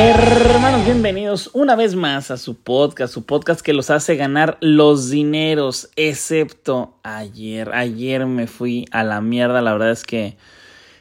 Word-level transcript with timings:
Hermanos, 0.00 0.84
bienvenidos 0.84 1.50
una 1.54 1.74
vez 1.74 1.96
más 1.96 2.30
a 2.30 2.36
su 2.36 2.54
podcast, 2.54 3.12
su 3.12 3.26
podcast 3.26 3.62
que 3.62 3.72
los 3.72 3.90
hace 3.90 4.14
ganar 4.14 4.56
los 4.60 5.10
dineros, 5.10 5.90
excepto 5.96 6.94
ayer. 7.02 7.74
Ayer 7.74 8.24
me 8.24 8.46
fui 8.46 8.84
a 8.92 9.02
la 9.02 9.20
mierda, 9.20 9.60
la 9.60 9.72
verdad 9.72 9.90
es 9.90 10.04
que 10.04 10.36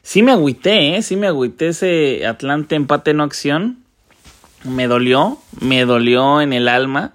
sí 0.01 0.23
me 0.23 0.31
agüité, 0.31 0.95
¿eh? 0.95 1.03
sí 1.03 1.15
me 1.15 1.27
agüité 1.27 1.67
ese 1.67 2.25
Atlante 2.25 2.73
empate 2.73 3.13
no 3.13 3.21
acción. 3.21 3.83
Me 4.63 4.87
dolió, 4.87 5.37
me 5.61 5.85
dolió 5.85 6.41
en 6.41 6.51
el 6.51 6.67
alma. 6.67 7.13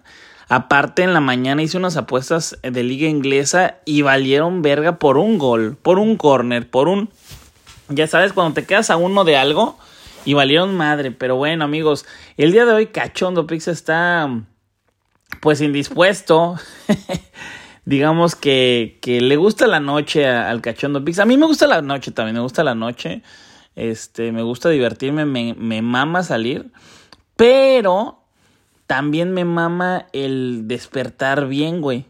Aparte, 0.48 1.02
en 1.02 1.12
la 1.12 1.20
mañana 1.20 1.64
hice 1.64 1.78
unas 1.78 1.96
apuestas 1.96 2.56
de 2.62 2.84
liga 2.84 3.08
inglesa 3.08 3.78
y 3.84 4.02
valieron 4.02 4.62
verga 4.62 5.00
por 5.00 5.18
un 5.18 5.36
gol, 5.36 5.76
por 5.82 5.98
un 5.98 6.16
corner, 6.16 6.70
por 6.70 6.86
un... 6.86 7.10
Ya 7.88 8.06
sabes, 8.06 8.32
cuando 8.32 8.54
te 8.54 8.66
quedas 8.66 8.90
a 8.90 8.96
uno 8.96 9.24
de 9.24 9.36
algo 9.36 9.78
y 10.24 10.34
valieron 10.34 10.76
madre. 10.76 11.10
Pero 11.10 11.36
bueno, 11.36 11.64
amigos, 11.64 12.06
el 12.36 12.52
día 12.52 12.64
de 12.64 12.72
hoy 12.72 12.86
Cachondo 12.86 13.46
Pix 13.46 13.68
está 13.68 14.28
pues 15.40 15.60
indispuesto. 15.60 16.56
Digamos 17.84 18.36
que, 18.36 18.98
que, 19.02 19.20
le 19.20 19.36
gusta 19.36 19.66
la 19.66 19.80
noche 19.80 20.26
al 20.26 20.60
Cachondo 20.60 21.04
Pix. 21.04 21.18
A 21.18 21.24
mí 21.24 21.36
me 21.36 21.46
gusta 21.46 21.66
la 21.66 21.82
noche 21.82 22.12
también, 22.12 22.36
me 22.36 22.42
gusta 22.42 22.62
la 22.62 22.74
noche. 22.74 23.22
Este, 23.74 24.30
me 24.30 24.42
gusta 24.42 24.68
divertirme, 24.68 25.24
me, 25.24 25.54
me 25.54 25.82
mama 25.82 26.22
salir. 26.22 26.70
Pero 27.36 28.22
también 28.86 29.32
me 29.32 29.44
mama 29.44 30.06
el 30.12 30.68
despertar 30.68 31.48
bien, 31.48 31.80
güey. 31.80 32.06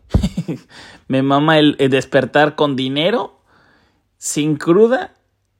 me 1.08 1.22
mama 1.22 1.58
el, 1.58 1.76
el 1.78 1.90
despertar 1.90 2.54
con 2.54 2.76
dinero, 2.76 3.40
sin 4.18 4.56
cruda 4.56 5.14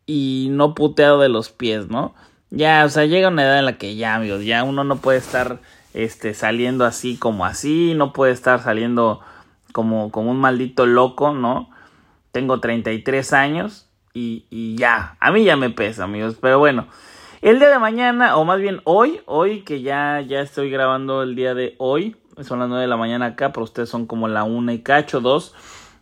y 0.04 0.48
no 0.50 0.74
puteado 0.74 1.20
de 1.20 1.28
los 1.30 1.50
pies, 1.50 1.88
¿no? 1.88 2.14
Ya, 2.54 2.84
o 2.84 2.90
sea, 2.90 3.06
llega 3.06 3.28
una 3.28 3.44
edad 3.44 3.58
en 3.60 3.64
la 3.64 3.78
que 3.78 3.96
ya, 3.96 4.14
amigos, 4.14 4.44
ya 4.44 4.62
uno 4.62 4.84
no 4.84 4.96
puede 4.96 5.16
estar 5.16 5.60
este, 5.94 6.34
saliendo 6.34 6.84
así 6.84 7.16
como 7.16 7.46
así, 7.46 7.94
no 7.94 8.12
puede 8.12 8.32
estar 8.32 8.60
saliendo 8.60 9.20
como, 9.72 10.10
como 10.10 10.30
un 10.30 10.38
maldito 10.38 10.84
loco, 10.84 11.32
¿no? 11.32 11.70
Tengo 12.30 12.60
33 12.60 13.32
años 13.32 13.88
y, 14.12 14.44
y 14.50 14.76
ya, 14.76 15.16
a 15.18 15.32
mí 15.32 15.44
ya 15.44 15.56
me 15.56 15.70
pesa, 15.70 16.04
amigos, 16.04 16.36
pero 16.42 16.58
bueno. 16.58 16.88
El 17.40 17.58
día 17.58 17.70
de 17.70 17.78
mañana, 17.78 18.36
o 18.36 18.44
más 18.44 18.60
bien 18.60 18.82
hoy, 18.84 19.22
hoy 19.24 19.62
que 19.62 19.80
ya, 19.80 20.20
ya 20.20 20.42
estoy 20.42 20.68
grabando 20.70 21.22
el 21.22 21.34
día 21.34 21.54
de 21.54 21.74
hoy, 21.78 22.16
son 22.42 22.58
las 22.58 22.68
9 22.68 22.82
de 22.82 22.88
la 22.88 22.98
mañana 22.98 23.26
acá, 23.28 23.50
pero 23.54 23.64
ustedes 23.64 23.88
son 23.88 24.04
como 24.04 24.28
la 24.28 24.44
1 24.44 24.72
y 24.72 24.82
cacho, 24.82 25.22
2. 25.22 25.54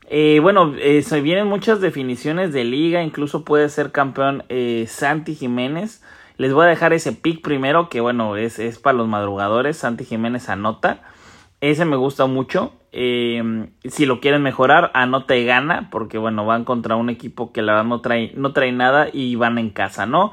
Eh, 0.09 0.41
bueno, 0.43 0.75
eh, 0.81 1.03
se 1.03 1.21
vienen 1.21 1.47
muchas 1.47 1.81
definiciones 1.81 2.53
de 2.53 2.65
liga, 2.65 3.05
incluso 3.05 3.45
puede 3.45 3.69
ser 3.69 3.93
campeón 3.93 4.43
eh, 4.49 4.87
Santi 4.89 5.37
Jiménez. 5.37 6.03
Les 6.41 6.55
voy 6.55 6.65
a 6.65 6.69
dejar 6.69 6.95
ese 6.95 7.13
pick 7.13 7.43
primero, 7.43 7.91
que 7.91 8.01
bueno, 8.01 8.35
es, 8.39 8.59
es 8.59 8.79
para 8.79 8.97
los 8.97 9.07
madrugadores. 9.07 9.77
Santi 9.77 10.07
Jiménez 10.07 10.49
anota. 10.49 11.03
Ese 11.61 11.85
me 11.85 11.97
gusta 11.97 12.25
mucho. 12.25 12.73
Eh, 12.93 13.69
si 13.85 14.07
lo 14.07 14.21
quieren 14.21 14.43
mejorar, 14.43 14.91
anota 14.95 15.37
y 15.37 15.45
gana. 15.45 15.91
Porque 15.91 16.17
bueno, 16.17 16.47
van 16.47 16.65
contra 16.65 16.97
un 16.97 17.11
equipo 17.11 17.53
que 17.53 17.61
la 17.61 17.73
verdad 17.75 17.89
no 17.91 18.01
trae, 18.01 18.33
no 18.37 18.55
trae 18.55 18.73
nada 18.73 19.09
y 19.13 19.35
van 19.35 19.59
en 19.59 19.69
casa, 19.69 20.07
¿no? 20.07 20.33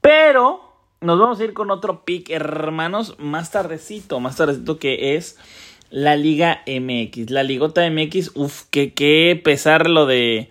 Pero 0.00 0.60
nos 1.00 1.18
vamos 1.18 1.40
a 1.40 1.44
ir 1.44 1.54
con 1.54 1.72
otro 1.72 2.04
pick, 2.04 2.30
hermanos, 2.30 3.16
más 3.18 3.50
tardecito, 3.50 4.20
más 4.20 4.36
tardecito 4.36 4.78
que 4.78 5.16
es 5.16 5.40
la 5.90 6.14
Liga 6.14 6.62
MX. 6.68 7.30
La 7.30 7.42
Ligota 7.42 7.82
MX, 7.90 8.30
uff, 8.36 8.62
que, 8.70 8.94
que 8.94 9.40
pesar 9.42 9.90
lo 9.90 10.06
de 10.06 10.50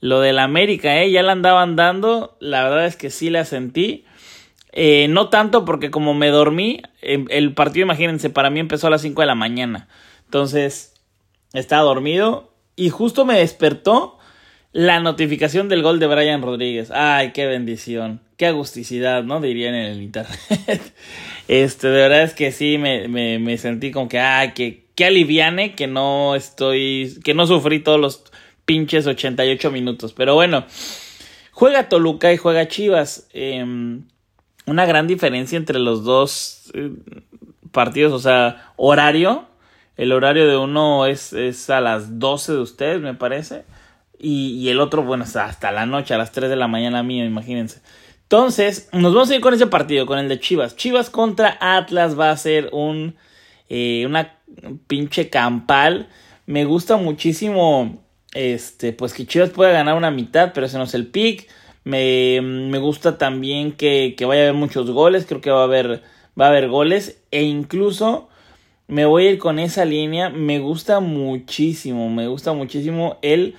lo 0.00 0.20
del 0.20 0.38
América, 0.38 1.02
¿eh? 1.02 1.10
Ya 1.10 1.22
la 1.22 1.32
andaban 1.32 1.76
dando, 1.76 2.38
la 2.40 2.64
verdad 2.64 2.86
es 2.86 2.96
que 2.96 3.10
sí 3.10 3.28
la 3.28 3.44
sentí. 3.44 4.06
Eh, 4.78 5.08
no 5.08 5.30
tanto 5.30 5.64
porque 5.64 5.90
como 5.90 6.12
me 6.12 6.28
dormí, 6.28 6.82
em, 7.00 7.24
el 7.30 7.54
partido, 7.54 7.86
imagínense, 7.86 8.28
para 8.28 8.50
mí 8.50 8.60
empezó 8.60 8.88
a 8.88 8.90
las 8.90 9.00
5 9.00 9.22
de 9.22 9.26
la 9.26 9.34
mañana. 9.34 9.88
Entonces, 10.26 10.92
estaba 11.54 11.82
dormido 11.82 12.52
y 12.76 12.90
justo 12.90 13.24
me 13.24 13.38
despertó 13.38 14.18
la 14.72 15.00
notificación 15.00 15.70
del 15.70 15.82
gol 15.82 15.98
de 15.98 16.08
Brian 16.08 16.42
Rodríguez. 16.42 16.90
Ay, 16.90 17.32
qué 17.32 17.46
bendición, 17.46 18.20
qué 18.36 18.48
agusticidad, 18.48 19.24
¿no? 19.24 19.40
Dirían 19.40 19.74
en 19.74 19.86
el 19.86 20.02
internet. 20.02 20.36
este, 21.48 21.88
de 21.88 21.94
verdad 21.94 22.24
es 22.24 22.34
que 22.34 22.52
sí, 22.52 22.76
me, 22.76 23.08
me, 23.08 23.56
sentí 23.56 23.92
como 23.92 24.10
que, 24.10 24.18
ay, 24.18 24.52
que, 24.52 24.88
qué 24.94 25.06
aliviane 25.06 25.74
que 25.74 25.86
no 25.86 26.34
estoy, 26.34 27.18
que 27.24 27.32
no 27.32 27.46
sufrí 27.46 27.80
todos 27.80 27.98
los 27.98 28.24
pinches 28.66 29.06
88 29.06 29.70
minutos. 29.70 30.12
Pero 30.12 30.34
bueno, 30.34 30.66
juega 31.52 31.88
Toluca 31.88 32.30
y 32.34 32.36
juega 32.36 32.68
Chivas. 32.68 33.26
Eh, 33.32 33.64
una 34.66 34.84
gran 34.84 35.06
diferencia 35.06 35.56
entre 35.56 35.78
los 35.78 36.04
dos 36.04 36.70
eh, 36.74 36.92
partidos, 37.72 38.12
o 38.12 38.18
sea, 38.18 38.72
horario. 38.76 39.46
El 39.96 40.12
horario 40.12 40.46
de 40.46 40.56
uno 40.56 41.06
es, 41.06 41.32
es 41.32 41.70
a 41.70 41.80
las 41.80 42.18
12 42.18 42.52
de 42.52 42.58
ustedes, 42.58 43.00
me 43.00 43.14
parece. 43.14 43.64
Y, 44.18 44.58
y, 44.58 44.68
el 44.68 44.80
otro, 44.80 45.02
bueno, 45.02 45.24
hasta 45.24 45.72
la 45.72 45.86
noche, 45.86 46.14
a 46.14 46.18
las 46.18 46.32
3 46.32 46.50
de 46.50 46.56
la 46.56 46.68
mañana 46.68 47.02
mía, 47.02 47.24
imagínense. 47.24 47.80
Entonces, 48.22 48.88
nos 48.92 49.14
vamos 49.14 49.30
a 49.30 49.36
ir 49.36 49.40
con 49.40 49.54
ese 49.54 49.68
partido, 49.68 50.04
con 50.04 50.18
el 50.18 50.28
de 50.28 50.40
Chivas. 50.40 50.74
Chivas 50.74 51.10
contra 51.10 51.56
Atlas 51.60 52.18
va 52.18 52.30
a 52.30 52.36
ser 52.36 52.70
un, 52.72 53.14
eh, 53.68 54.04
una 54.04 54.34
pinche 54.88 55.30
campal. 55.30 56.08
Me 56.44 56.64
gusta 56.64 56.96
muchísimo, 56.96 58.02
este, 58.32 58.92
pues 58.92 59.14
que 59.14 59.26
Chivas 59.26 59.50
pueda 59.50 59.70
ganar 59.70 59.96
una 59.96 60.10
mitad, 60.10 60.52
pero 60.52 60.66
ese 60.66 60.76
no 60.76 60.84
es 60.84 60.94
el 60.94 61.06
pick. 61.06 61.48
Me, 61.86 62.40
me 62.42 62.78
gusta 62.78 63.16
también 63.16 63.70
que, 63.70 64.16
que, 64.18 64.24
vaya 64.24 64.40
a 64.40 64.44
haber 64.46 64.54
muchos 64.54 64.90
goles. 64.90 65.24
Creo 65.24 65.40
que 65.40 65.52
va 65.52 65.60
a 65.60 65.64
haber, 65.66 66.02
va 66.38 66.46
a 66.46 66.48
haber 66.48 66.66
goles. 66.66 67.22
E 67.30 67.44
incluso 67.44 68.28
me 68.88 69.06
voy 69.06 69.26
a 69.28 69.30
ir 69.30 69.38
con 69.38 69.60
esa 69.60 69.84
línea. 69.84 70.28
Me 70.28 70.58
gusta 70.58 70.98
muchísimo. 70.98 72.10
Me 72.10 72.26
gusta 72.26 72.52
muchísimo 72.54 73.18
el 73.22 73.54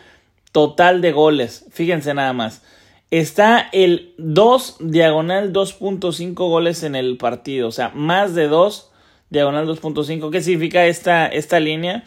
total 0.52 1.00
de 1.00 1.14
goles. 1.14 1.68
Fíjense 1.72 2.14
nada 2.14 2.34
más. 2.34 2.64
Está 3.12 3.70
el 3.72 4.14
2 4.18 4.76
diagonal 4.82 5.54
2.5 5.54 6.34
goles 6.36 6.84
en 6.84 6.98
el 6.98 7.16
partido. 7.16 7.70
O 7.70 7.72
sea, 7.72 7.94
más 7.96 8.36
de 8.36 8.50
2 8.50 8.92
diagonal 9.30 9.70
2.5. 9.70 10.30
¿Qué 10.32 10.42
significa 10.42 10.86
esta, 10.86 11.28
esta 11.28 11.62
línea? 11.62 12.04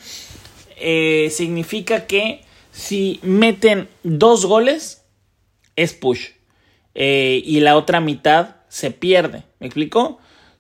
Eh, 0.77 1.31
significa 1.31 2.07
que 2.07 2.43
si 2.73 3.21
meten 3.23 3.89
dos 4.03 4.45
goles 4.45 5.00
es 5.77 5.95
push. 5.95 6.31
Eh, 6.95 7.43
y 7.45 7.61
la 7.61 7.77
otra 7.77 8.01
mitad 8.01 8.57
se 8.69 8.91
pierde. 8.91 9.45
¿Me 9.59 9.67
explico? 9.67 10.01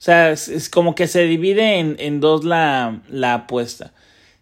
O 0.01 0.03
sea, 0.03 0.31
es, 0.31 0.71
como 0.71 0.95
que 0.95 1.07
se 1.07 1.25
divide 1.25 1.79
en, 1.79 1.97
en 1.99 2.21
dos 2.21 2.45
la, 2.45 3.03
la, 3.09 3.35
apuesta. 3.35 3.93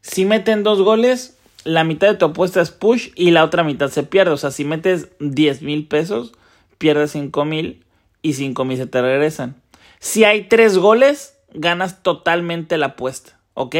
Si 0.02 0.24
meten 0.24 0.62
dos 0.62 0.80
goles, 0.82 1.36
la 1.64 1.82
mitad 1.82 2.08
de 2.08 2.14
tu 2.14 2.26
apuesta 2.26 2.60
es 2.60 2.70
push 2.70 3.08
y 3.16 3.32
la 3.32 3.44
otra 3.44 3.64
mitad 3.64 3.90
se 3.90 4.04
pierde. 4.04 4.32
O 4.32 4.36
sea, 4.36 4.50
si 4.52 4.64
metes 4.64 5.08
10 5.18 5.62
mil 5.62 5.88
pesos, 5.88 6.32
pierdes 6.78 7.10
5 7.12 7.44
mil 7.44 7.84
y 8.22 8.34
5 8.34 8.64
mil 8.64 8.78
se 8.78 8.86
te 8.86 9.02
regresan. 9.02 9.56
Si 9.98 10.22
hay 10.24 10.44
tres 10.44 10.78
goles, 10.78 11.34
ganas 11.52 12.02
totalmente 12.02 12.78
la 12.78 12.86
apuesta. 12.86 13.38
¿Ok? 13.54 13.74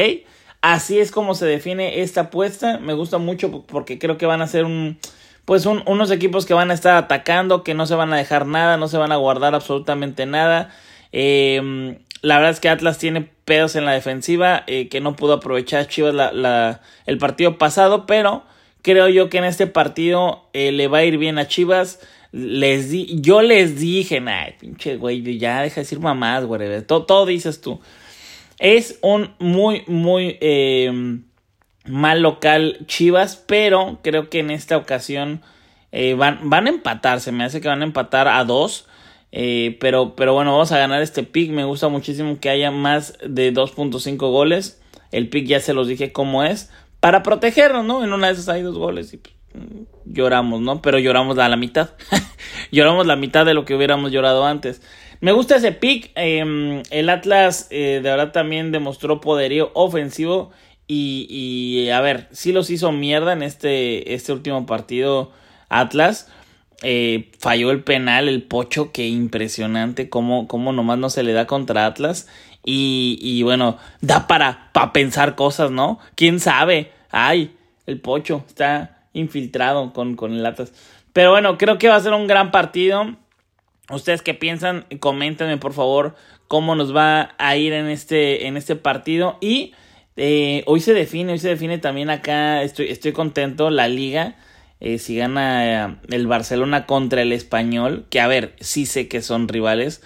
Así 0.61 0.99
es 0.99 1.11
como 1.11 1.35
se 1.35 1.45
define 1.45 2.01
esta 2.01 2.21
apuesta. 2.21 2.79
Me 2.79 2.93
gusta 2.93 3.17
mucho 3.17 3.65
porque 3.65 3.97
creo 3.99 4.17
que 4.17 4.25
van 4.25 4.41
a 4.41 4.47
ser 4.47 4.65
un 4.65 4.99
pues 5.49 5.65
unos 5.65 6.11
equipos 6.11 6.45
que 6.45 6.53
van 6.53 6.69
a 6.69 6.75
estar 6.75 6.95
atacando, 6.95 7.63
que 7.63 7.73
no 7.73 7.87
se 7.87 7.95
van 7.95 8.13
a 8.13 8.17
dejar 8.17 8.45
nada, 8.45 8.77
no 8.77 8.87
se 8.87 8.99
van 8.99 9.11
a 9.11 9.15
guardar 9.15 9.55
absolutamente 9.55 10.27
nada. 10.27 10.69
Eh, 11.11 11.97
la 12.21 12.35
verdad 12.35 12.51
es 12.51 12.59
que 12.59 12.69
Atlas 12.69 12.99
tiene 12.99 13.27
pedos 13.45 13.75
en 13.75 13.83
la 13.83 13.93
defensiva, 13.93 14.63
eh, 14.67 14.89
que 14.89 15.01
no 15.01 15.15
pudo 15.15 15.33
aprovechar 15.33 15.87
Chivas 15.87 16.13
la, 16.13 16.31
la, 16.33 16.81
el 17.07 17.17
partido 17.17 17.57
pasado, 17.57 18.05
pero 18.05 18.43
creo 18.83 19.09
yo 19.09 19.31
que 19.31 19.39
en 19.39 19.45
este 19.45 19.65
partido 19.65 20.47
eh, 20.53 20.71
le 20.71 20.87
va 20.87 20.99
a 20.99 21.05
ir 21.05 21.17
bien 21.17 21.39
a 21.39 21.47
Chivas. 21.47 21.99
Les 22.31 22.91
di, 22.91 23.19
yo 23.19 23.41
les 23.41 23.79
dije, 23.79 24.21
ay, 24.27 24.53
pinche 24.59 24.97
güey, 24.97 25.39
ya 25.39 25.63
deja 25.63 25.77
de 25.77 25.81
decir 25.81 25.99
mamás, 25.99 26.45
güey, 26.45 26.83
todo, 26.83 27.07
todo 27.07 27.25
dices 27.25 27.59
tú. 27.59 27.79
Es 28.59 28.99
un 29.01 29.33
muy, 29.39 29.81
muy 29.87 30.37
eh, 30.41 31.21
mal 31.89 32.21
local 32.21 32.77
Chivas, 32.85 33.43
pero 33.47 33.99
creo 34.01 34.29
que 34.29 34.39
en 34.39 34.51
esta 34.51 34.77
ocasión 34.77 35.41
eh, 35.91 36.13
van, 36.13 36.49
van 36.49 36.67
a 36.67 36.69
empatar, 36.69 37.19
se 37.19 37.31
me 37.31 37.43
hace 37.43 37.61
que 37.61 37.67
van 37.67 37.81
a 37.81 37.85
empatar 37.85 38.27
a 38.27 38.43
dos. 38.45 38.85
Eh, 39.31 39.77
pero, 39.79 40.15
pero 40.15 40.33
bueno, 40.33 40.53
vamos 40.53 40.71
a 40.71 40.77
ganar 40.77 41.01
este 41.01 41.23
pick. 41.23 41.51
Me 41.51 41.63
gusta 41.63 41.87
muchísimo 41.89 42.39
que 42.39 42.49
haya 42.49 42.71
más 42.71 43.17
de 43.25 43.53
2.5 43.53 44.17
goles. 44.17 44.81
El 45.11 45.29
pick 45.29 45.45
ya 45.45 45.59
se 45.59 45.73
los 45.73 45.87
dije 45.87 46.11
cómo 46.11 46.43
es. 46.43 46.71
Para 46.99 47.23
protegernos, 47.23 47.85
¿no? 47.85 48.03
En 48.03 48.13
una 48.13 48.27
de 48.27 48.33
esas 48.33 48.49
hay 48.49 48.61
dos 48.61 48.77
goles 48.77 49.13
y 49.13 49.17
pues, 49.17 49.35
lloramos, 50.05 50.61
¿no? 50.61 50.81
Pero 50.81 50.99
lloramos 50.99 51.37
a 51.37 51.47
la 51.47 51.55
mitad. 51.55 51.91
lloramos 52.71 53.05
la 53.05 53.15
mitad 53.15 53.45
de 53.45 53.53
lo 53.53 53.65
que 53.65 53.75
hubiéramos 53.75 54.11
llorado 54.11 54.45
antes. 54.45 54.81
Me 55.21 55.31
gusta 55.31 55.57
ese 55.57 55.71
pick. 55.71 56.11
Eh, 56.15 56.83
el 56.89 57.09
Atlas 57.09 57.67
eh, 57.69 57.99
de 58.01 58.09
verdad 58.09 58.31
también 58.31 58.71
demostró 58.71 59.21
poderío 59.21 59.71
ofensivo 59.73 60.51
y, 60.89 61.27
y, 61.29 61.89
a 61.91 62.01
ver, 62.01 62.27
sí 62.31 62.51
los 62.51 62.71
hizo 62.71 62.91
mierda 62.91 63.31
en 63.33 63.43
este, 63.43 64.15
este 64.15 64.33
último 64.33 64.65
partido 64.65 65.31
Atlas. 65.69 66.27
eh, 66.81 67.31
falló 67.39 67.71
el 67.71 67.83
penal, 67.83 68.27
el 68.27 68.43
pocho, 68.43 68.91
que 68.91 69.07
impresionante 69.07 70.09
cómo, 70.09 70.47
cómo 70.47 70.71
nomás 70.71 70.97
no 70.97 71.09
se 71.09 71.23
le 71.23 71.33
da 71.33 71.45
contra 71.45 71.85
Atlas. 71.85 72.27
Y, 72.65 73.19
y 73.21 73.43
bueno, 73.43 73.77
da 74.01 74.27
para, 74.27 74.71
para 74.73 74.91
pensar 74.91 75.35
cosas, 75.35 75.71
¿no? 75.71 75.99
¿Quién 76.15 76.39
sabe? 76.39 76.91
Ay, 77.11 77.55
el 77.85 77.99
pocho 77.99 78.43
está 78.47 79.03
infiltrado 79.13 79.93
con, 79.93 80.15
con 80.15 80.33
el 80.33 80.45
Atlas. 80.45 80.73
Pero 81.13 81.31
bueno, 81.31 81.57
creo 81.57 81.77
que 81.77 81.87
va 81.89 81.95
a 81.95 82.01
ser 82.01 82.13
un 82.13 82.27
gran 82.27 82.51
partido. 82.51 83.15
¿Ustedes 83.89 84.21
qué 84.21 84.33
piensan? 84.33 84.85
Coméntenme 84.99 85.57
por 85.57 85.73
favor 85.73 86.15
cómo 86.47 86.75
nos 86.75 86.95
va 86.95 87.35
a 87.37 87.57
ir 87.57 87.73
en 87.73 87.87
este, 87.89 88.47
en 88.47 88.57
este 88.57 88.75
partido. 88.75 89.37
Y 89.41 89.73
eh, 90.19 90.63
hoy 90.67 90.81
se 90.81 90.93
define, 90.93 91.31
hoy 91.31 91.39
se 91.39 91.49
define 91.49 91.77
también 91.77 92.09
acá, 92.09 92.61
estoy, 92.61 92.87
estoy 92.89 93.13
contento, 93.13 93.69
la 93.69 93.87
liga. 93.87 94.35
Eh, 94.81 94.97
si 94.97 95.15
gana 95.15 95.87
eh, 95.87 95.95
el 96.09 96.27
Barcelona 96.27 96.85
contra 96.85 97.21
el 97.21 97.33
español, 97.33 98.05
que 98.09 98.19
a 98.19 98.27
ver, 98.27 98.55
sí 98.59 98.85
sé 98.85 99.07
que 99.07 99.21
son 99.21 99.47
rivales, 99.47 100.01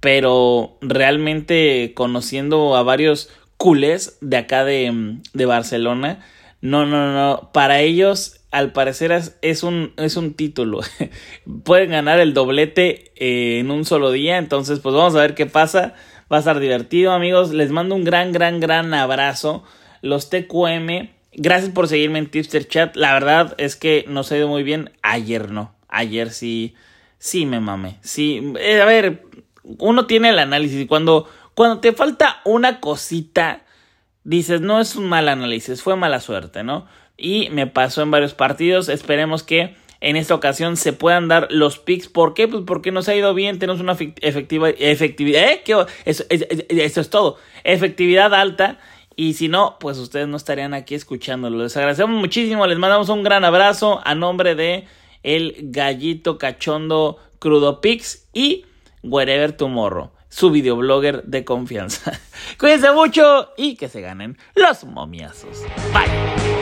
pero 0.00 0.78
realmente 0.80 1.92
conociendo 1.94 2.76
a 2.76 2.82
varios 2.82 3.30
culés 3.56 4.18
de 4.20 4.36
acá 4.36 4.64
de, 4.64 5.18
de 5.32 5.46
Barcelona, 5.46 6.24
no, 6.60 6.86
no, 6.86 7.12
no, 7.12 7.50
para 7.52 7.80
ellos 7.80 8.40
al 8.56 8.72
parecer 8.72 9.12
es, 9.42 9.62
un, 9.62 9.92
es 9.98 10.16
un 10.16 10.32
título. 10.34 10.80
Pueden 11.64 11.90
ganar 11.90 12.20
el 12.20 12.32
doblete 12.32 13.12
eh, 13.16 13.58
en 13.60 13.70
un 13.70 13.84
solo 13.84 14.10
día. 14.10 14.38
Entonces, 14.38 14.80
pues 14.80 14.94
vamos 14.94 15.14
a 15.14 15.20
ver 15.20 15.34
qué 15.34 15.44
pasa. 15.44 15.94
Va 16.30 16.36
a 16.36 16.38
estar 16.40 16.58
divertido, 16.58 17.12
amigos. 17.12 17.52
Les 17.52 17.70
mando 17.70 17.94
un 17.94 18.04
gran, 18.04 18.32
gran, 18.32 18.60
gran 18.60 18.92
abrazo. 18.94 19.64
Los 20.02 20.30
TQM. 20.30 21.10
Gracias 21.32 21.70
por 21.70 21.88
seguirme 21.88 22.18
en 22.18 22.30
Tipster 22.30 22.66
Chat. 22.66 22.96
La 22.96 23.12
verdad 23.12 23.54
es 23.58 23.76
que 23.76 24.04
nos 24.08 24.32
ha 24.32 24.36
ido 24.36 24.48
muy 24.48 24.62
bien. 24.62 24.90
Ayer 25.02 25.50
no. 25.50 25.74
Ayer 25.88 26.30
sí. 26.30 26.74
Sí 27.18 27.46
me 27.46 27.60
mame. 27.60 27.98
Sí. 28.02 28.52
Eh, 28.58 28.80
a 28.80 28.84
ver. 28.84 29.22
Uno 29.78 30.06
tiene 30.06 30.30
el 30.30 30.38
análisis. 30.38 30.86
Cuando, 30.86 31.28
cuando 31.54 31.80
te 31.80 31.92
falta 31.92 32.40
una 32.44 32.80
cosita. 32.80 33.62
Dices, 34.24 34.60
no 34.60 34.80
es 34.80 34.96
un 34.96 35.08
mal 35.08 35.28
análisis. 35.28 35.82
Fue 35.82 35.96
mala 35.96 36.20
suerte, 36.20 36.64
¿no? 36.64 36.86
y 37.16 37.48
me 37.50 37.66
pasó 37.66 38.02
en 38.02 38.10
varios 38.10 38.34
partidos. 38.34 38.88
Esperemos 38.88 39.42
que 39.42 39.76
en 40.00 40.16
esta 40.16 40.34
ocasión 40.34 40.76
se 40.76 40.92
puedan 40.92 41.28
dar 41.28 41.48
los 41.50 41.78
picks. 41.78 42.08
¿Por 42.08 42.34
qué? 42.34 42.48
Pues 42.48 42.64
porque 42.66 42.92
nos 42.92 43.08
ha 43.08 43.14
ido 43.14 43.34
bien, 43.34 43.58
tenemos 43.58 43.80
una 43.80 43.96
efectiva, 44.20 44.70
efectividad. 44.70 45.42
¿eh? 45.44 45.62
Eso, 46.04 46.26
es 46.30 47.10
todo. 47.10 47.38
Efectividad 47.64 48.34
alta. 48.34 48.78
Y 49.14 49.34
si 49.34 49.48
no, 49.48 49.78
pues 49.80 49.96
ustedes 49.96 50.28
no 50.28 50.36
estarían 50.36 50.74
aquí 50.74 50.94
escuchándolo. 50.94 51.62
Les 51.62 51.76
agradecemos 51.76 52.20
muchísimo. 52.20 52.66
Les 52.66 52.78
mandamos 52.78 53.08
un 53.08 53.22
gran 53.22 53.44
abrazo 53.44 54.00
a 54.04 54.14
nombre 54.14 54.54
de 54.54 54.84
el 55.22 55.56
gallito 55.62 56.38
cachondo 56.38 57.18
crudo 57.38 57.80
pix 57.80 58.28
y 58.32 58.66
Wherever 59.02 59.52
Tomorrow, 59.52 60.10
su 60.28 60.50
videoblogger 60.50 61.24
de 61.24 61.44
confianza. 61.44 62.12
Cuídense 62.58 62.92
mucho 62.92 63.50
y 63.56 63.76
que 63.76 63.88
se 63.88 64.00
ganen 64.00 64.36
los 64.54 64.84
momiazos. 64.84 65.62
Bye. 65.92 66.55